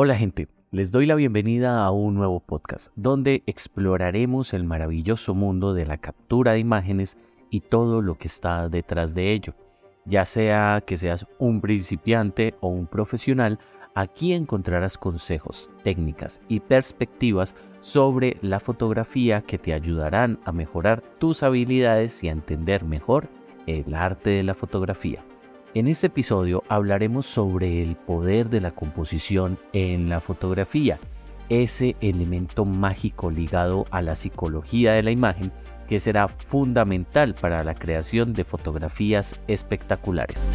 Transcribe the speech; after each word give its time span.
Hola 0.00 0.14
gente, 0.14 0.46
les 0.70 0.92
doy 0.92 1.06
la 1.06 1.16
bienvenida 1.16 1.84
a 1.84 1.90
un 1.90 2.14
nuevo 2.14 2.38
podcast 2.38 2.92
donde 2.94 3.42
exploraremos 3.46 4.54
el 4.54 4.62
maravilloso 4.62 5.34
mundo 5.34 5.74
de 5.74 5.86
la 5.86 5.98
captura 5.98 6.52
de 6.52 6.60
imágenes 6.60 7.18
y 7.50 7.62
todo 7.62 8.00
lo 8.00 8.16
que 8.16 8.28
está 8.28 8.68
detrás 8.68 9.16
de 9.16 9.32
ello. 9.32 9.56
Ya 10.04 10.24
sea 10.24 10.84
que 10.86 10.96
seas 10.96 11.26
un 11.40 11.60
principiante 11.60 12.54
o 12.60 12.68
un 12.68 12.86
profesional, 12.86 13.58
aquí 13.96 14.34
encontrarás 14.34 14.98
consejos, 14.98 15.72
técnicas 15.82 16.40
y 16.46 16.60
perspectivas 16.60 17.56
sobre 17.80 18.36
la 18.40 18.60
fotografía 18.60 19.40
que 19.40 19.58
te 19.58 19.72
ayudarán 19.72 20.38
a 20.44 20.52
mejorar 20.52 21.02
tus 21.18 21.42
habilidades 21.42 22.22
y 22.22 22.28
a 22.28 22.32
entender 22.32 22.84
mejor 22.84 23.28
el 23.66 23.92
arte 23.96 24.30
de 24.30 24.44
la 24.44 24.54
fotografía. 24.54 25.24
En 25.78 25.86
este 25.86 26.08
episodio 26.08 26.64
hablaremos 26.68 27.26
sobre 27.26 27.80
el 27.80 27.94
poder 27.94 28.48
de 28.50 28.60
la 28.60 28.72
composición 28.72 29.60
en 29.72 30.08
la 30.08 30.18
fotografía, 30.18 30.98
ese 31.50 31.94
elemento 32.00 32.64
mágico 32.64 33.30
ligado 33.30 33.86
a 33.92 34.02
la 34.02 34.16
psicología 34.16 34.94
de 34.94 35.04
la 35.04 35.12
imagen 35.12 35.52
que 35.88 36.00
será 36.00 36.26
fundamental 36.26 37.36
para 37.36 37.62
la 37.62 37.76
creación 37.76 38.32
de 38.32 38.42
fotografías 38.42 39.38
espectaculares. 39.46 40.50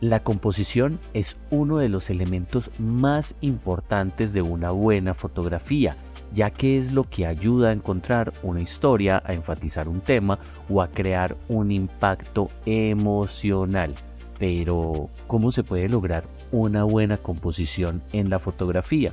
La 0.00 0.22
composición 0.22 1.00
es 1.12 1.36
uno 1.50 1.78
de 1.78 1.88
los 1.88 2.08
elementos 2.08 2.70
más 2.78 3.34
importantes 3.40 4.32
de 4.32 4.42
una 4.42 4.70
buena 4.70 5.12
fotografía 5.12 5.96
ya 6.32 6.50
que 6.50 6.78
es 6.78 6.92
lo 6.92 7.04
que 7.04 7.26
ayuda 7.26 7.70
a 7.70 7.72
encontrar 7.72 8.32
una 8.42 8.60
historia, 8.60 9.22
a 9.24 9.32
enfatizar 9.32 9.88
un 9.88 10.00
tema 10.00 10.38
o 10.68 10.82
a 10.82 10.88
crear 10.88 11.36
un 11.48 11.70
impacto 11.70 12.50
emocional. 12.64 13.94
Pero, 14.38 15.08
¿cómo 15.26 15.52
se 15.52 15.64
puede 15.64 15.88
lograr 15.88 16.24
una 16.52 16.84
buena 16.84 17.16
composición 17.16 18.02
en 18.12 18.30
la 18.30 18.38
fotografía? 18.38 19.12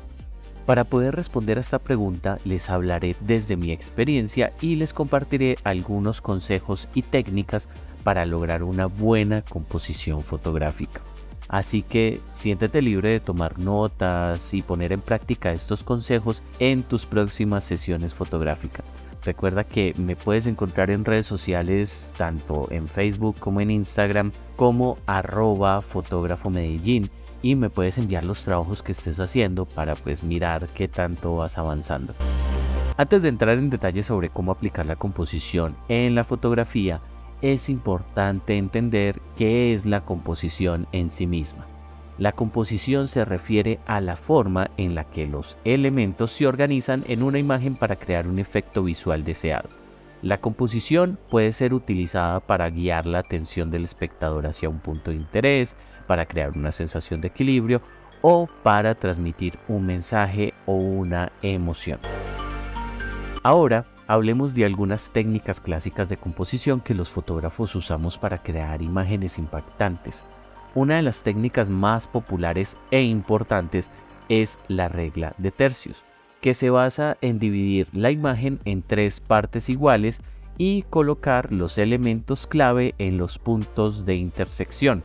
Para 0.65 0.85
poder 0.85 1.15
responder 1.15 1.57
a 1.57 1.61
esta 1.61 1.79
pregunta 1.79 2.37
les 2.45 2.69
hablaré 2.69 3.15
desde 3.19 3.57
mi 3.57 3.71
experiencia 3.71 4.53
y 4.61 4.75
les 4.75 4.93
compartiré 4.93 5.57
algunos 5.63 6.21
consejos 6.21 6.87
y 6.93 7.01
técnicas 7.01 7.67
para 8.03 8.25
lograr 8.25 8.63
una 8.63 8.85
buena 8.85 9.41
composición 9.41 10.21
fotográfica. 10.21 11.01
Así 11.53 11.83
que 11.83 12.19
siéntete 12.31 12.81
libre 12.81 13.09
de 13.09 13.19
tomar 13.19 13.59
notas 13.59 14.55
y 14.55 14.63
poner 14.63 14.91
en 14.91 15.01
práctica 15.01 15.51
estos 15.51 15.83
consejos 15.83 16.41
en 16.57 16.81
tus 16.81 17.05
próximas 17.05 17.63
sesiones 17.63 18.15
fotográficas. 18.15 18.91
Recuerda 19.23 19.63
que 19.63 19.93
me 19.99 20.15
puedes 20.15 20.47
encontrar 20.47 20.89
en 20.89 21.05
redes 21.05 21.27
sociales 21.27 22.11
tanto 22.17 22.67
en 22.71 22.87
Facebook 22.87 23.35
como 23.37 23.61
en 23.61 23.69
Instagram 23.69 24.31
como 24.55 24.97
arroba 25.05 25.81
fotógrafo 25.81 26.49
Medellín 26.49 27.11
y 27.43 27.53
me 27.53 27.69
puedes 27.69 27.99
enviar 27.99 28.23
los 28.23 28.43
trabajos 28.43 28.81
que 28.81 28.93
estés 28.93 29.19
haciendo 29.19 29.65
para 29.65 29.93
pues 29.93 30.23
mirar 30.23 30.67
qué 30.69 30.87
tanto 30.87 31.35
vas 31.35 31.59
avanzando. 31.59 32.15
Antes 32.97 33.21
de 33.21 33.29
entrar 33.29 33.59
en 33.59 33.69
detalles 33.69 34.07
sobre 34.07 34.29
cómo 34.29 34.51
aplicar 34.51 34.87
la 34.87 34.95
composición 34.95 35.75
en 35.87 36.15
la 36.15 36.23
fotografía, 36.23 36.99
es 37.43 37.69
importante 37.69 38.57
entender 38.57 39.21
qué 39.35 39.73
es 39.73 39.85
la 39.85 40.05
composición 40.05 40.87
en 40.93 41.09
sí 41.09 41.27
misma. 41.27 41.67
La 42.17 42.31
composición 42.31 43.09
se 43.09 43.25
refiere 43.25 43.79
a 43.85 43.99
la 43.99 44.15
forma 44.15 44.71
en 44.77 44.95
la 44.95 45.03
que 45.03 45.27
los 45.27 45.57
elementos 45.65 46.31
se 46.31 46.47
organizan 46.47 47.03
en 47.07 47.21
una 47.21 47.39
imagen 47.39 47.75
para 47.75 47.97
crear 47.97 48.27
un 48.27 48.39
efecto 48.39 48.85
visual 48.85 49.25
deseado. 49.25 49.67
La 50.21 50.39
composición 50.39 51.19
puede 51.29 51.51
ser 51.51 51.73
utilizada 51.73 52.39
para 52.39 52.69
guiar 52.69 53.05
la 53.05 53.19
atención 53.19 53.69
del 53.69 53.83
espectador 53.83 54.47
hacia 54.47 54.69
un 54.69 54.79
punto 54.79 55.11
de 55.11 55.17
interés, 55.17 55.75
para 56.07 56.25
crear 56.25 56.57
una 56.57 56.71
sensación 56.71 57.19
de 57.19 57.27
equilibrio 57.27 57.81
o 58.21 58.47
para 58.63 58.95
transmitir 58.95 59.59
un 59.67 59.85
mensaje 59.85 60.53
o 60.65 60.75
una 60.75 61.33
emoción. 61.41 61.99
Ahora 63.43 63.83
hablemos 64.07 64.53
de 64.53 64.65
algunas 64.65 65.11
técnicas 65.11 65.59
clásicas 65.59 66.09
de 66.09 66.17
composición 66.17 66.81
que 66.81 66.93
los 66.93 67.09
fotógrafos 67.09 67.75
usamos 67.75 68.17
para 68.17 68.37
crear 68.37 68.81
imágenes 68.81 69.37
impactantes. 69.37 70.23
Una 70.75 70.95
de 70.95 71.03
las 71.03 71.23
técnicas 71.23 71.69
más 71.69 72.07
populares 72.07 72.77
e 72.91 73.03
importantes 73.03 73.89
es 74.29 74.57
la 74.67 74.87
regla 74.87 75.33
de 75.37 75.51
tercios, 75.51 76.03
que 76.41 76.53
se 76.53 76.69
basa 76.69 77.17
en 77.21 77.39
dividir 77.39 77.87
la 77.93 78.11
imagen 78.11 78.59
en 78.65 78.81
tres 78.81 79.19
partes 79.19 79.69
iguales 79.69 80.21
y 80.57 80.83
colocar 80.83 81.51
los 81.51 81.77
elementos 81.77 82.47
clave 82.47 82.95
en 82.97 83.17
los 83.17 83.39
puntos 83.39 84.05
de 84.05 84.15
intersección. 84.15 85.03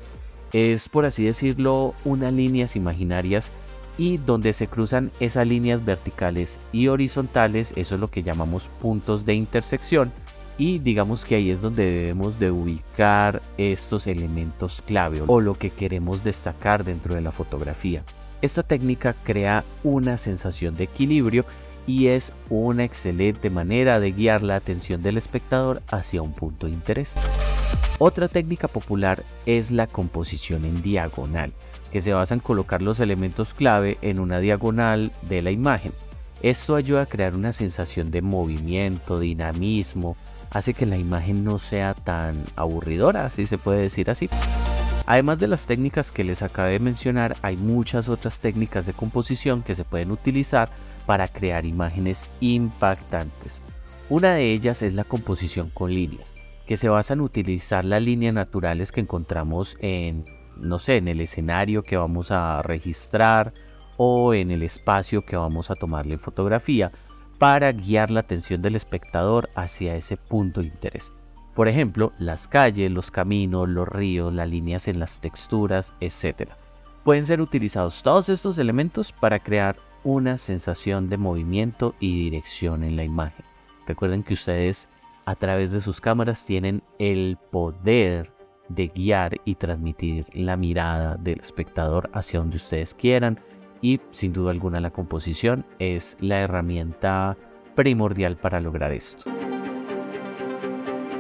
Es, 0.53 0.89
por 0.89 1.05
así 1.05 1.25
decirlo, 1.25 1.95
unas 2.05 2.33
líneas 2.33 2.77
imaginarias 2.77 3.53
y 3.99 4.17
donde 4.17 4.53
se 4.53 4.69
cruzan 4.69 5.11
esas 5.21 5.47
líneas 5.47 5.85
verticales 5.85 6.59
y 6.73 6.87
horizontales, 6.87 7.75
eso 7.77 7.97
es 7.97 8.01
lo 8.01 8.09
que 8.09 8.23
llamamos 8.23 8.71
puntos 8.81 9.27
de 9.27 9.35
intersección 9.35 10.13
y 10.57 10.79
digamos 10.79 11.25
que 11.25 11.35
ahí 11.37 11.51
es 11.51 11.61
donde 11.61 11.85
debemos 11.85 12.39
de 12.39 12.51
ubicar 12.51 13.43
estos 13.59 14.07
elementos 14.07 14.83
clave 14.83 15.23
o 15.27 15.41
lo 15.41 15.55
que 15.55 15.71
queremos 15.71 16.25
destacar 16.25 16.85
dentro 16.85 17.15
de 17.15 17.21
la 17.21 17.33
fotografía. 17.33 18.03
Esta 18.41 18.63
técnica 18.63 19.15
crea 19.25 19.65
una 19.83 20.17
sensación 20.17 20.75
de 20.75 20.85
equilibrio 20.85 21.45
y 21.87 22.09
es 22.09 22.33
una 22.51 22.85
excelente 22.85 23.51
manera 23.51 23.99
de 23.99 24.13
guiar 24.13 24.43
la 24.43 24.57
atención 24.57 25.03
del 25.03 25.17
espectador 25.17 25.83
hacia 25.89 26.23
un 26.23 26.33
punto 26.33 26.67
de 26.67 26.73
interés. 26.73 27.15
Otra 27.99 28.29
técnica 28.29 28.69
popular 28.69 29.25
es 29.47 29.71
la 29.71 29.87
composición 29.87 30.65
en 30.65 30.83
diagonal 30.83 31.53
que 31.93 32.03
se 32.03 32.13
basa 32.13 32.35
en 32.35 32.41
colocar 32.41 32.83
los 32.83 33.01
elementos 33.01 33.55
clave 33.55 33.99
en 34.03 34.21
una 34.21 34.41
diagonal 34.41 35.13
de 35.23 35.43
la 35.43 35.51
imagen. 35.51 35.93
Esto 36.43 36.77
ayuda 36.77 37.03
a 37.03 37.07
crear 37.07 37.35
una 37.35 37.53
sensación 37.53 38.11
de 38.11 38.23
movimiento, 38.23 39.19
dinamismo, 39.19 40.17
hace 40.51 40.75
que 40.75 40.87
la 40.87 40.97
imagen 40.97 41.45
no 41.45 41.59
sea 41.59 41.95
tan 41.95 42.45
aburridora, 42.57 43.31
si 43.31 43.47
se 43.47 43.59
puede 43.59 43.83
decir 43.83 44.11
así. 44.11 44.31
Además 45.07 45.39
de 45.39 45.49
las 45.49 45.67
técnicas 45.67 46.13
que 46.13 46.23
les 46.23 46.43
acabé 46.43 46.73
de 46.73 46.79
mencionar, 46.81 47.37
hay 47.43 47.57
muchas 47.57 48.09
otras 48.09 48.41
técnicas 48.41 48.85
de 48.87 48.93
composición 48.93 49.63
que 49.63 49.75
se 49.75 49.85
pueden 49.85 50.11
utilizar 50.11 50.69
para 51.07 51.29
crear 51.29 51.65
imágenes 51.65 52.27
impactantes. 52.41 53.63
Una 54.11 54.35
de 54.35 54.53
ellas 54.53 54.83
es 54.83 54.95
la 54.95 55.05
composición 55.05 55.71
con 55.71 55.95
líneas, 55.95 56.35
que 56.67 56.77
se 56.77 56.89
basa 56.89 57.15
en 57.15 57.23
utilizar 57.23 57.85
las 57.85 58.03
líneas 58.03 58.35
naturales 58.35 58.93
que 58.93 59.01
encontramos 59.01 59.77
en 59.81 60.25
no 60.59 60.79
sé, 60.79 60.97
en 60.97 61.09
el 61.09 61.21
escenario 61.21 61.83
que 61.83 61.97
vamos 61.97 62.31
a 62.31 62.63
registrar 62.63 63.53
o 63.97 64.35
en 64.35 64.51
el 64.51 64.63
espacio 64.63 65.25
que 65.25 65.37
vamos 65.37 65.71
a 65.71 65.75
tomarle 65.75 66.19
fotografía 66.19 66.93
para 67.39 67.73
guiar 67.73 68.11
la 68.11 68.21
atención 68.21 68.63
del 68.63 68.77
espectador 68.77 69.49
hacia 69.55 69.97
ese 69.97 70.17
punto 70.17 70.61
de 70.61 70.69
interés. 70.69 71.13
Por 71.55 71.69
ejemplo, 71.69 72.13
las 72.19 72.47
calles, 72.47 72.91
los 72.91 73.11
caminos, 73.11 73.69
los 73.69 73.89
ríos, 73.89 74.33
las 74.33 74.49
líneas 74.49 74.87
en 74.89 75.01
las 75.01 75.21
texturas, 75.21 75.95
etc. 76.01 76.53
Pueden 77.05 77.27
ser 77.27 77.41
utilizados 77.41 78.03
todos 78.03 78.29
estos 78.29 78.59
elementos 78.59 79.13
para 79.13 79.41
crear 79.41 79.77
una 80.05 80.39
sensación 80.39 81.09
de 81.09 81.17
movimiento 81.17 81.95
y 81.99 82.23
dirección 82.25 82.85
en 82.85 82.97
la 82.97 83.05
imagen. 83.05 83.45
Recuerden 83.87 84.23
que 84.23 84.35
ustedes 84.35 84.89
a 85.25 85.35
través 85.35 85.73
de 85.73 85.81
sus 85.81 86.01
cámaras 86.01 86.47
tienen 86.47 86.83
el 86.99 87.37
poder 87.51 88.38
de 88.69 88.89
guiar 88.89 89.37
y 89.45 89.55
transmitir 89.55 90.27
la 90.33 90.57
mirada 90.57 91.17
del 91.17 91.41
espectador 91.41 92.11
hacia 92.13 92.41
donde 92.41 92.57
ustedes 92.57 92.95
quieran 92.95 93.41
y 93.81 94.01
sin 94.11 94.33
duda 94.33 94.51
alguna 94.51 94.81
la 94.81 94.91
composición 94.91 95.65
es 95.79 96.17
la 96.21 96.41
herramienta 96.41 97.37
primordial 97.75 98.37
para 98.37 98.61
lograr 98.61 98.93
esto. 98.93 99.31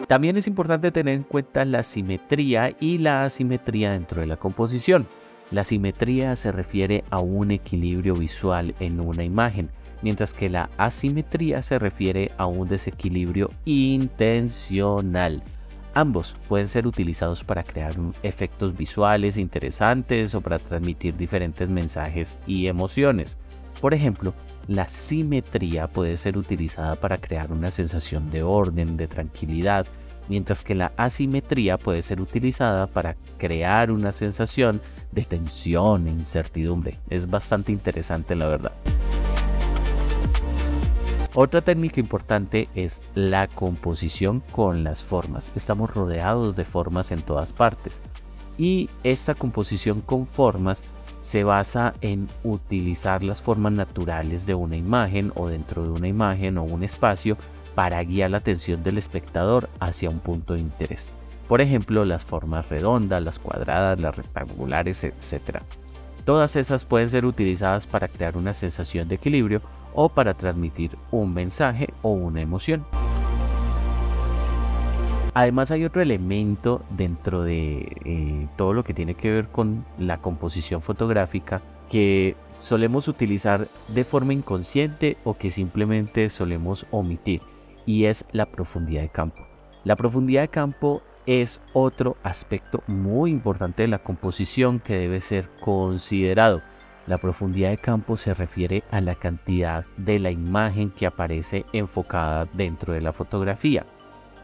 También 0.08 0.38
es 0.38 0.46
importante 0.46 0.90
tener 0.90 1.14
en 1.14 1.22
cuenta 1.22 1.64
la 1.66 1.82
simetría 1.82 2.74
y 2.80 2.96
la 2.98 3.24
asimetría 3.24 3.92
dentro 3.92 4.22
de 4.22 4.26
la 4.26 4.38
composición. 4.38 5.06
La 5.50 5.64
simetría 5.64 6.34
se 6.34 6.50
refiere 6.50 7.04
a 7.10 7.20
un 7.20 7.50
equilibrio 7.50 8.14
visual 8.14 8.74
en 8.80 9.00
una 9.00 9.22
imagen, 9.22 9.70
mientras 10.02 10.32
que 10.32 10.48
la 10.48 10.70
asimetría 10.78 11.60
se 11.60 11.78
refiere 11.78 12.30
a 12.38 12.46
un 12.46 12.68
desequilibrio 12.68 13.50
intencional. 13.66 15.42
Ambos 15.94 16.36
pueden 16.48 16.68
ser 16.68 16.86
utilizados 16.86 17.44
para 17.44 17.64
crear 17.64 17.94
efectos 18.22 18.76
visuales 18.76 19.36
interesantes 19.36 20.34
o 20.34 20.40
para 20.40 20.58
transmitir 20.58 21.16
diferentes 21.16 21.68
mensajes 21.68 22.38
y 22.46 22.66
emociones. 22.66 23.38
Por 23.80 23.94
ejemplo, 23.94 24.34
la 24.66 24.88
simetría 24.88 25.86
puede 25.88 26.16
ser 26.16 26.36
utilizada 26.36 26.96
para 26.96 27.18
crear 27.18 27.52
una 27.52 27.70
sensación 27.70 28.30
de 28.30 28.42
orden, 28.42 28.96
de 28.96 29.06
tranquilidad, 29.06 29.86
mientras 30.28 30.62
que 30.62 30.74
la 30.74 30.92
asimetría 30.96 31.78
puede 31.78 32.02
ser 32.02 32.20
utilizada 32.20 32.86
para 32.86 33.16
crear 33.38 33.90
una 33.90 34.12
sensación 34.12 34.80
de 35.12 35.22
tensión 35.22 36.06
e 36.08 36.10
incertidumbre. 36.10 36.98
Es 37.08 37.30
bastante 37.30 37.72
interesante 37.72 38.34
la 38.34 38.46
verdad. 38.48 38.72
Otra 41.40 41.60
técnica 41.60 42.00
importante 42.00 42.68
es 42.74 43.00
la 43.14 43.46
composición 43.46 44.42
con 44.50 44.82
las 44.82 45.04
formas. 45.04 45.52
Estamos 45.54 45.94
rodeados 45.94 46.56
de 46.56 46.64
formas 46.64 47.12
en 47.12 47.22
todas 47.22 47.52
partes 47.52 48.02
y 48.58 48.90
esta 49.04 49.36
composición 49.36 50.00
con 50.00 50.26
formas 50.26 50.82
se 51.20 51.44
basa 51.44 51.94
en 52.00 52.26
utilizar 52.42 53.22
las 53.22 53.40
formas 53.40 53.70
naturales 53.70 54.46
de 54.46 54.56
una 54.56 54.74
imagen 54.74 55.30
o 55.36 55.46
dentro 55.46 55.84
de 55.84 55.90
una 55.90 56.08
imagen 56.08 56.58
o 56.58 56.64
un 56.64 56.82
espacio 56.82 57.36
para 57.76 58.02
guiar 58.02 58.32
la 58.32 58.38
atención 58.38 58.82
del 58.82 58.98
espectador 58.98 59.70
hacia 59.78 60.10
un 60.10 60.18
punto 60.18 60.54
de 60.54 60.60
interés. 60.62 61.12
Por 61.46 61.60
ejemplo, 61.60 62.04
las 62.04 62.24
formas 62.24 62.68
redondas, 62.68 63.22
las 63.22 63.38
cuadradas, 63.38 64.00
las 64.00 64.16
rectangulares, 64.16 65.04
etc. 65.04 65.60
Todas 66.24 66.56
esas 66.56 66.84
pueden 66.84 67.08
ser 67.08 67.24
utilizadas 67.24 67.86
para 67.86 68.08
crear 68.08 68.36
una 68.36 68.54
sensación 68.54 69.06
de 69.06 69.14
equilibrio 69.14 69.62
o 69.94 70.08
para 70.08 70.34
transmitir 70.34 70.96
un 71.10 71.34
mensaje 71.34 71.88
o 72.02 72.10
una 72.10 72.40
emoción. 72.40 72.84
Además 75.34 75.70
hay 75.70 75.84
otro 75.84 76.02
elemento 76.02 76.82
dentro 76.90 77.42
de 77.42 77.96
eh, 78.04 78.48
todo 78.56 78.72
lo 78.72 78.82
que 78.82 78.94
tiene 78.94 79.14
que 79.14 79.30
ver 79.30 79.48
con 79.48 79.84
la 79.98 80.18
composición 80.18 80.82
fotográfica 80.82 81.62
que 81.88 82.34
solemos 82.60 83.08
utilizar 83.08 83.68
de 83.88 84.04
forma 84.04 84.32
inconsciente 84.32 85.16
o 85.24 85.34
que 85.34 85.50
simplemente 85.50 86.28
solemos 86.28 86.86
omitir 86.90 87.40
y 87.86 88.04
es 88.04 88.24
la 88.32 88.46
profundidad 88.46 89.02
de 89.02 89.08
campo. 89.10 89.46
La 89.84 89.96
profundidad 89.96 90.42
de 90.42 90.48
campo 90.48 91.02
es 91.26 91.60
otro 91.72 92.16
aspecto 92.22 92.82
muy 92.86 93.30
importante 93.30 93.82
de 93.82 93.88
la 93.88 93.98
composición 93.98 94.80
que 94.80 94.96
debe 94.96 95.20
ser 95.20 95.48
considerado. 95.60 96.62
La 97.08 97.16
profundidad 97.16 97.70
de 97.70 97.78
campo 97.78 98.18
se 98.18 98.34
refiere 98.34 98.84
a 98.90 99.00
la 99.00 99.14
cantidad 99.14 99.86
de 99.96 100.18
la 100.18 100.30
imagen 100.30 100.90
que 100.90 101.06
aparece 101.06 101.64
enfocada 101.72 102.46
dentro 102.52 102.92
de 102.92 103.00
la 103.00 103.14
fotografía. 103.14 103.86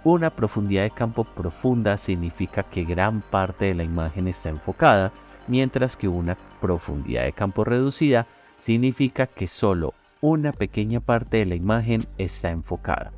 Una 0.03 0.31
profundidad 0.31 0.85
de 0.85 0.91
campo 0.91 1.25
profunda 1.25 1.99
significa 1.99 2.63
que 2.63 2.85
gran 2.85 3.21
parte 3.21 3.67
de 3.67 3.75
la 3.75 3.85
imagen 3.85 4.29
está 4.29 4.49
enfocada, 4.49 5.13
mientras 5.47 5.95
que 5.95 6.09
una 6.09 6.39
profundidad 6.63 7.25
de 7.25 7.35
campo 7.35 7.65
reducida 7.65 8.27
significa 8.57 9.27
que 9.27 9.47
solo 9.47 9.93
una 10.23 10.51
pequeña 10.53 11.01
parte 11.01 11.37
de 11.37 11.45
la 11.45 11.57
imagen 11.57 12.07
está 12.17 12.51
enfocada. 12.51 13.13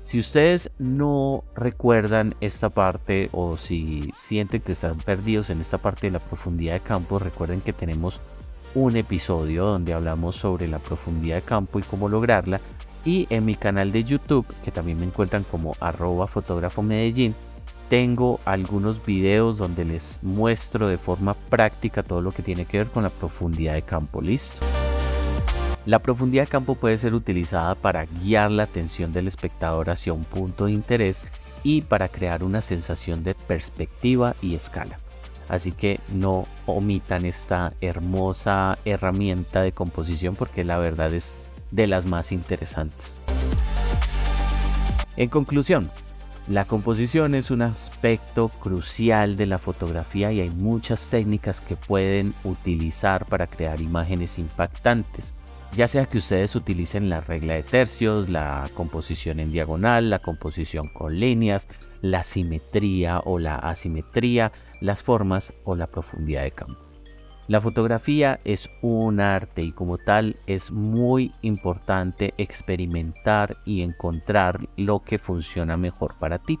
Si 0.00 0.18
ustedes 0.18 0.70
no 0.78 1.44
recuerdan 1.54 2.32
esta 2.40 2.70
parte 2.70 3.28
o 3.32 3.58
si 3.58 4.10
sienten 4.14 4.62
que 4.62 4.72
están 4.72 4.96
perdidos 4.96 5.50
en 5.50 5.60
esta 5.60 5.76
parte 5.76 6.06
de 6.06 6.12
la 6.12 6.18
profundidad 6.18 6.72
de 6.72 6.80
campo, 6.80 7.18
recuerden 7.18 7.60
que 7.60 7.74
tenemos 7.74 8.22
un 8.74 8.96
episodio 8.96 9.64
donde 9.64 9.94
hablamos 9.94 10.36
sobre 10.36 10.68
la 10.68 10.78
profundidad 10.78 11.36
de 11.36 11.42
campo 11.42 11.78
y 11.78 11.82
cómo 11.82 12.08
lograrla 12.08 12.60
y 13.04 13.26
en 13.30 13.44
mi 13.44 13.54
canal 13.54 13.92
de 13.92 14.04
YouTube, 14.04 14.46
que 14.62 14.70
también 14.70 14.98
me 14.98 15.06
encuentran 15.06 15.44
como 15.44 15.74
arroba 15.80 16.28
Medellín, 16.82 17.34
tengo 17.88 18.38
algunos 18.44 19.04
videos 19.04 19.58
donde 19.58 19.84
les 19.84 20.20
muestro 20.22 20.86
de 20.86 20.98
forma 20.98 21.34
práctica 21.34 22.02
todo 22.02 22.20
lo 22.20 22.30
que 22.30 22.42
tiene 22.42 22.64
que 22.64 22.78
ver 22.78 22.86
con 22.88 23.02
la 23.02 23.10
profundidad 23.10 23.74
de 23.74 23.82
campo. 23.82 24.20
Listo. 24.20 24.60
La 25.86 25.98
profundidad 25.98 26.44
de 26.44 26.50
campo 26.50 26.74
puede 26.74 26.98
ser 26.98 27.14
utilizada 27.14 27.74
para 27.74 28.04
guiar 28.04 28.50
la 28.50 28.64
atención 28.64 29.12
del 29.12 29.26
espectador 29.26 29.90
hacia 29.90 30.12
un 30.12 30.24
punto 30.24 30.66
de 30.66 30.72
interés 30.72 31.20
y 31.64 31.80
para 31.80 32.08
crear 32.08 32.44
una 32.44 32.60
sensación 32.60 33.24
de 33.24 33.34
perspectiva 33.34 34.36
y 34.40 34.54
escala. 34.54 34.98
Así 35.50 35.72
que 35.72 35.98
no 36.14 36.46
omitan 36.64 37.26
esta 37.26 37.72
hermosa 37.80 38.78
herramienta 38.84 39.62
de 39.62 39.72
composición 39.72 40.36
porque 40.36 40.62
la 40.62 40.78
verdad 40.78 41.12
es 41.12 41.34
de 41.72 41.88
las 41.88 42.06
más 42.06 42.30
interesantes. 42.30 43.16
En 45.16 45.28
conclusión, 45.28 45.90
la 46.46 46.64
composición 46.66 47.34
es 47.34 47.50
un 47.50 47.62
aspecto 47.62 48.48
crucial 48.48 49.36
de 49.36 49.46
la 49.46 49.58
fotografía 49.58 50.30
y 50.32 50.40
hay 50.40 50.50
muchas 50.50 51.08
técnicas 51.08 51.60
que 51.60 51.74
pueden 51.74 52.32
utilizar 52.44 53.26
para 53.26 53.48
crear 53.48 53.80
imágenes 53.80 54.38
impactantes. 54.38 55.34
Ya 55.76 55.86
sea 55.86 56.06
que 56.06 56.18
ustedes 56.18 56.56
utilicen 56.56 57.08
la 57.08 57.20
regla 57.20 57.54
de 57.54 57.62
tercios, 57.62 58.28
la 58.28 58.68
composición 58.74 59.38
en 59.38 59.52
diagonal, 59.52 60.10
la 60.10 60.18
composición 60.18 60.88
con 60.88 61.18
líneas, 61.20 61.68
la 62.02 62.24
simetría 62.24 63.20
o 63.24 63.38
la 63.38 63.54
asimetría, 63.54 64.50
las 64.80 65.02
formas 65.02 65.52
o 65.64 65.76
la 65.76 65.86
profundidad 65.86 66.42
de 66.42 66.50
campo. 66.50 66.80
La 67.46 67.60
fotografía 67.60 68.40
es 68.44 68.68
un 68.82 69.20
arte 69.20 69.62
y 69.62 69.72
como 69.72 69.98
tal 69.98 70.36
es 70.46 70.70
muy 70.70 71.34
importante 71.42 72.34
experimentar 72.36 73.56
y 73.64 73.82
encontrar 73.82 74.68
lo 74.76 75.00
que 75.00 75.18
funciona 75.18 75.76
mejor 75.76 76.16
para 76.18 76.38
ti. 76.38 76.58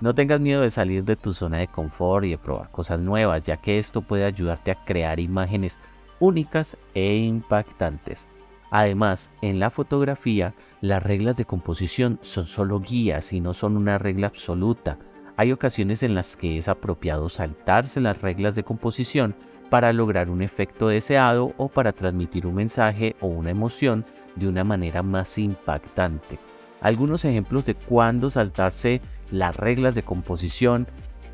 No 0.00 0.14
tengas 0.14 0.40
miedo 0.40 0.62
de 0.62 0.70
salir 0.70 1.04
de 1.04 1.16
tu 1.16 1.32
zona 1.32 1.58
de 1.58 1.68
confort 1.68 2.24
y 2.24 2.30
de 2.30 2.38
probar 2.38 2.70
cosas 2.70 3.00
nuevas, 3.00 3.42
ya 3.42 3.58
que 3.58 3.78
esto 3.78 4.02
puede 4.02 4.24
ayudarte 4.24 4.70
a 4.70 4.84
crear 4.84 5.20
imágenes 5.20 5.78
únicas 6.20 6.76
e 6.94 7.16
impactantes. 7.16 8.28
Además, 8.70 9.30
en 9.42 9.58
la 9.58 9.70
fotografía, 9.70 10.54
las 10.80 11.02
reglas 11.02 11.36
de 11.36 11.44
composición 11.44 12.18
son 12.22 12.46
solo 12.46 12.80
guías 12.80 13.32
y 13.32 13.40
no 13.40 13.52
son 13.52 13.76
una 13.76 13.98
regla 13.98 14.28
absoluta. 14.28 14.98
Hay 15.36 15.52
ocasiones 15.52 16.02
en 16.02 16.14
las 16.14 16.36
que 16.36 16.58
es 16.58 16.68
apropiado 16.68 17.28
saltarse 17.28 18.00
las 18.00 18.20
reglas 18.20 18.54
de 18.54 18.62
composición 18.62 19.34
para 19.70 19.92
lograr 19.92 20.30
un 20.30 20.42
efecto 20.42 20.88
deseado 20.88 21.54
o 21.56 21.68
para 21.68 21.92
transmitir 21.92 22.46
un 22.46 22.54
mensaje 22.54 23.16
o 23.20 23.26
una 23.26 23.50
emoción 23.50 24.04
de 24.36 24.48
una 24.48 24.64
manera 24.64 25.02
más 25.02 25.38
impactante. 25.38 26.38
Algunos 26.80 27.24
ejemplos 27.24 27.66
de 27.66 27.74
cuándo 27.74 28.30
saltarse 28.30 29.00
las 29.30 29.56
reglas 29.56 29.94
de 29.94 30.02
composición 30.02 30.86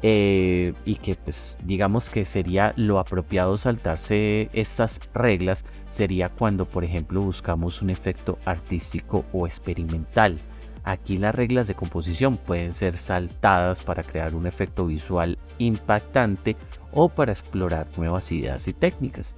eh, 0.03 0.75
y 0.85 0.97
que 0.97 1.15
pues 1.15 1.59
digamos 1.65 2.11
que 2.11 2.25
sería 2.25 2.75
lo 2.77 2.99
apropiado 2.99 3.57
saltarse 3.57 4.51
estas 4.53 5.01
reglas 5.15 5.65
sería 5.89 6.29
cuando 6.29 6.69
por 6.69 6.85
ejemplo 6.85 7.23
buscamos 7.23 7.81
un 7.83 7.91
efecto 7.91 8.39
artístico 8.45 9.25
o 9.33 9.47
experimental. 9.47 10.39
Aquí 10.85 11.17
las 11.17 11.35
reglas 11.35 11.67
de 11.67 11.75
composición 11.75 12.37
pueden 12.37 12.73
ser 12.73 12.97
saltadas 12.97 13.83
para 13.83 14.05
crear 14.05 14.37
un 14.37 14.47
efecto 14.47 14.87
visual 14.87 15.37
impactante 15.59 16.57
o 16.93 17.09
para 17.09 17.33
explorar 17.33 17.89
nuevas 17.97 18.31
ideas 18.31 18.69
y 18.69 18.73
técnicas. 18.73 19.35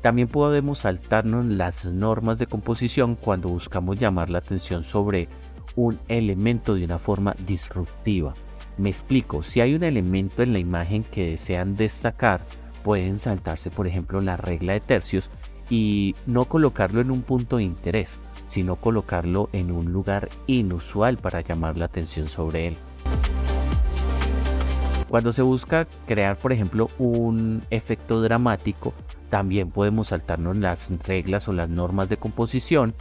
También 0.00 0.28
podemos 0.28 0.78
saltarnos 0.78 1.46
las 1.46 1.92
normas 1.92 2.38
de 2.38 2.46
composición 2.46 3.16
cuando 3.16 3.48
buscamos 3.48 3.98
llamar 3.98 4.30
la 4.30 4.38
atención 4.38 4.84
sobre 4.84 5.28
un 5.74 5.98
elemento 6.06 6.76
de 6.76 6.84
una 6.84 6.98
forma 7.00 7.34
disruptiva. 7.44 8.32
Me 8.78 8.90
explico, 8.90 9.42
si 9.42 9.60
hay 9.60 9.74
un 9.74 9.82
elemento 9.84 10.42
en 10.42 10.52
la 10.52 10.58
imagen 10.58 11.02
que 11.02 11.30
desean 11.30 11.76
destacar, 11.76 12.42
pueden 12.84 13.18
saltarse 13.18 13.70
por 13.70 13.86
ejemplo 13.86 14.20
la 14.20 14.36
regla 14.36 14.74
de 14.74 14.80
tercios 14.80 15.30
y 15.70 16.14
no 16.26 16.44
colocarlo 16.44 17.00
en 17.00 17.10
un 17.10 17.22
punto 17.22 17.56
de 17.56 17.64
interés, 17.64 18.20
sino 18.44 18.76
colocarlo 18.76 19.48
en 19.52 19.70
un 19.70 19.92
lugar 19.92 20.28
inusual 20.46 21.16
para 21.16 21.40
llamar 21.40 21.78
la 21.78 21.86
atención 21.86 22.28
sobre 22.28 22.68
él. 22.68 22.76
Cuando 25.08 25.32
se 25.32 25.42
busca 25.42 25.86
crear, 26.06 26.36
por 26.36 26.52
ejemplo, 26.52 26.90
un 26.98 27.62
efecto 27.70 28.20
dramático, 28.20 28.92
también 29.30 29.70
podemos 29.70 30.08
saltarnos 30.08 30.56
las 30.58 30.92
reglas 31.06 31.48
o 31.48 31.52
las 31.52 31.70
normas 31.70 32.08
de 32.08 32.18
composición 32.18 32.94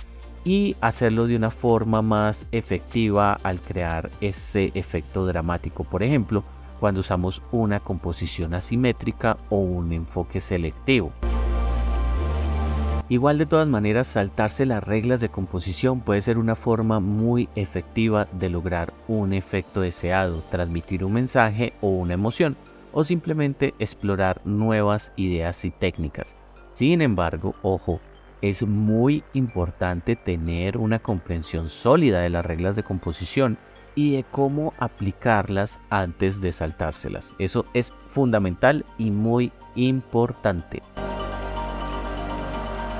y 0.46 0.78
hacerlo 0.80 1.28
de 1.28 1.36
una 1.36 1.52
forma 1.52 2.02
más 2.02 2.48
efectiva 2.52 3.34
al 3.44 3.60
crear 3.60 4.12
ese 4.22 4.72
efecto 4.76 5.26
dramático. 5.26 5.84
Por 5.84 6.04
ejemplo, 6.04 6.44
cuando 6.80 7.02
usamos 7.02 7.42
una 7.52 7.80
composición 7.80 8.54
asimétrica 8.54 9.38
o 9.50 9.58
un 9.58 9.92
enfoque 9.92 10.40
selectivo. 10.40 11.12
Igual 13.08 13.38
de 13.38 13.46
todas 13.46 13.68
maneras, 13.68 14.08
saltarse 14.08 14.66
las 14.66 14.84
reglas 14.84 15.20
de 15.22 15.30
composición 15.30 16.00
puede 16.00 16.22
ser 16.22 16.38
una 16.38 16.56
forma 16.56 17.00
muy 17.00 17.50
efectiva 17.56 18.28
de 18.32 18.50
lograr 18.50 18.94
un 19.08 19.34
efecto 19.34 19.82
deseado, 19.82 20.44
transmitir 20.50 21.04
un 21.04 21.14
mensaje 21.14 21.74
o 21.82 21.90
una 21.90 22.16
emoción, 22.16 22.56
o 22.94 23.04
simplemente 23.04 23.76
explorar 23.78 24.42
nuevas 24.46 25.12
ideas 25.18 25.66
y 25.66 25.72
técnicas. 25.72 26.36
Sin 26.72 27.02
embargo, 27.02 27.54
ojo, 27.62 28.00
es 28.42 28.64
muy 28.64 29.24
importante 29.34 30.16
tener 30.16 30.78
una 30.78 31.00
comprensión 31.00 31.70
sólida 31.70 32.22
de 32.22 32.30
las 32.30 32.46
reglas 32.46 32.76
de 32.76 32.84
composición 32.84 33.58
y 33.96 34.16
de 34.16 34.24
cómo 34.24 34.74
aplicarlas 34.78 35.80
antes 35.90 36.42
de 36.42 36.52
saltárselas. 36.52 37.36
Eso 37.40 37.66
es 37.74 37.94
fundamental 38.10 38.86
y 38.98 39.12
muy 39.12 39.52
importante. 39.76 40.82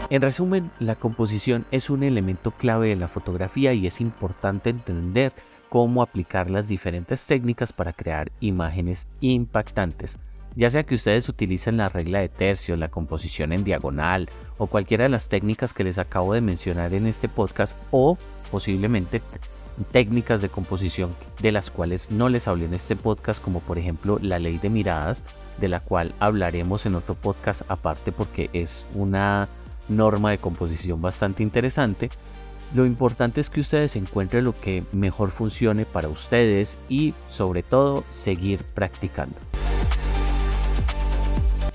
En 0.10 0.22
resumen, 0.22 0.72
la 0.80 0.96
composición 0.96 1.66
es 1.72 1.90
un 1.90 2.04
elemento 2.04 2.52
clave 2.52 2.90
de 2.90 2.96
la 2.96 3.08
fotografía 3.08 3.74
y 3.74 3.88
es 3.88 4.02
importante 4.02 4.70
entender 4.70 5.34
cómo 5.68 6.02
aplicar 6.02 6.50
las 6.50 6.68
diferentes 6.68 7.26
técnicas 7.26 7.74
para 7.74 7.92
crear 7.92 8.32
imágenes 8.40 9.08
impactantes. 9.20 10.18
Ya 10.56 10.70
sea 10.70 10.84
que 10.84 10.96
ustedes 10.96 11.28
utilicen 11.28 11.76
la 11.76 11.90
regla 11.90 12.20
de 12.20 12.30
tercio, 12.30 12.78
la 12.78 12.88
composición 12.88 13.52
en 13.52 13.66
diagonal 13.66 14.30
o 14.58 14.68
cualquiera 14.68 15.04
de 15.04 15.10
las 15.10 15.30
técnicas 15.30 15.74
que 15.74 15.84
les 15.84 15.98
acabo 15.98 16.34
de 16.34 16.42
mencionar 16.42 16.94
en 16.94 17.08
este 17.08 17.28
podcast 17.30 17.78
o 17.92 18.18
posiblemente 18.52 19.22
técnicas 19.92 20.42
de 20.42 20.50
composición 20.50 21.12
de 21.42 21.52
las 21.52 21.70
cuales 21.70 22.12
no 22.12 22.30
les 22.30 22.48
hablé 22.48 22.66
en 22.66 22.74
este 22.74 22.96
podcast, 22.96 23.42
como 23.42 23.60
por 23.60 23.78
ejemplo 23.78 24.20
la 24.22 24.40
ley 24.40 24.58
de 24.58 24.70
miradas, 24.70 25.26
de 25.60 25.68
la 25.68 25.80
cual 25.80 26.14
hablaremos 26.20 26.86
en 26.86 26.96
otro 26.96 27.16
podcast 27.16 27.64
aparte 27.68 28.12
porque 28.12 28.50
es 28.54 28.86
una 28.94 29.50
norma 29.88 30.32
de 30.32 30.38
composición 30.38 31.02
bastante 31.02 31.44
interesante. 31.44 32.10
Lo 32.74 32.86
importante 32.86 33.42
es 33.42 33.50
que 33.50 33.62
ustedes 33.62 33.96
encuentren 33.96 34.44
lo 34.44 34.54
que 34.60 34.84
mejor 34.92 35.32
funcione 35.32 35.86
para 35.86 36.08
ustedes 36.08 36.78
y 36.90 37.14
sobre 37.30 37.64
todo 37.64 38.04
seguir 38.10 38.64
practicando. 38.74 39.45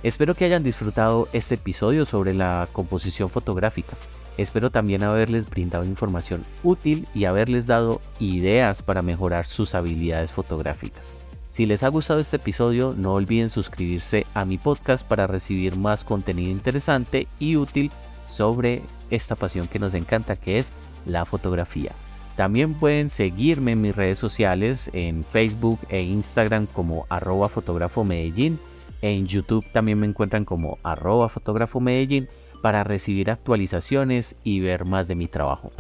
Espero 0.03 0.35
que 0.35 0.47
hayan 0.47 0.63
disfrutado 0.63 1.29
este 1.33 1.57
episodio 1.57 2.07
sobre 2.07 2.33
la 2.33 2.69
composición 2.73 3.29
fotográfica. 3.29 3.97
Espero 4.39 4.71
también 4.71 5.03
haberles 5.03 5.49
brindado 5.49 5.85
información 5.85 6.43
útil 6.63 7.07
y 7.15 7.27
haberles 7.27 7.67
dado 7.67 8.01
ideas 8.19 8.83
para 8.83 9.03
mejorar 9.03 9.47
sus 9.47 9.75
habilidades 9.75 10.33
fotográficas. 10.33 11.13
Si 11.51 11.67
les 11.67 11.83
ha 11.83 11.89
gustado 11.89 12.21
este 12.21 12.37
episodio, 12.37 12.95
no 12.97 13.13
olviden 13.13 13.51
suscribirse 13.51 14.27
a 14.33 14.47
mi 14.47 14.57
podcast 14.57 15.07
para 15.07 15.27
recibir 15.27 15.77
más 15.77 16.05
contenido 16.05 16.51
interesante 16.51 17.27
y 17.39 17.57
útil 17.57 17.91
sobre 18.27 18.83
esta 19.11 19.37
pasión 19.37 19.69
que 19.69 19.81
nos 19.81 19.93
encanta 19.93 20.37
que 20.37 20.59
es 20.59 20.73
la 21.05 21.27
fotografía. 21.27 21.93
También 22.37 22.73
pueden 22.73 23.11
seguirme 23.11 23.73
en 23.73 23.83
mis 23.83 23.95
redes 23.95 24.19
sociales 24.19 24.89
en 24.95 25.25
Facebook 25.25 25.81
e 25.91 26.03
Instagram 26.03 26.67
como 26.67 27.05
arroba 27.11 27.51
fotógrafo 27.51 28.05
Medellín. 28.05 28.59
En 29.03 29.27
YouTube 29.27 29.67
también 29.73 29.99
me 29.99 30.07
encuentran 30.07 30.45
como 30.45 30.79
arroba 30.83 31.29
fotógrafo 31.29 31.81
Medellín 31.81 32.29
para 32.63 32.85
recibir 32.85 33.31
actualizaciones 33.31 34.37
y 34.45 34.61
ver 34.61 34.85
más 34.85 35.09
de 35.09 35.15
mi 35.15 35.27
trabajo. 35.27 35.73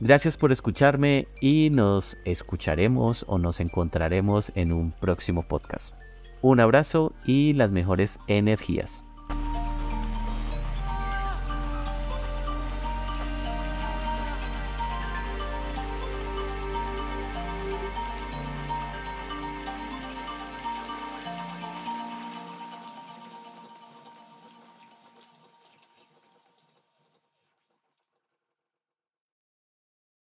Gracias 0.00 0.36
por 0.36 0.52
escucharme 0.52 1.26
y 1.40 1.70
nos 1.70 2.18
escucharemos 2.26 3.24
o 3.28 3.38
nos 3.38 3.60
encontraremos 3.60 4.52
en 4.54 4.72
un 4.72 4.92
próximo 4.92 5.42
podcast. 5.42 5.94
Un 6.42 6.60
abrazo 6.60 7.14
y 7.24 7.54
las 7.54 7.70
mejores 7.70 8.18
energías. 8.26 9.05